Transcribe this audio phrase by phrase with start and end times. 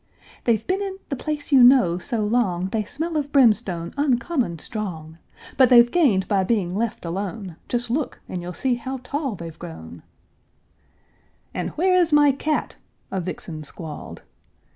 [0.45, 5.19] "They've been in the place you know so long They smell of brimstone uncommon strong;
[5.57, 9.59] But they've gained by being left alone, Just look, and you'll see how tall they've
[9.59, 10.01] grown."
[11.53, 12.77] "And where is my cat?"
[13.11, 14.23] a vixen squalled.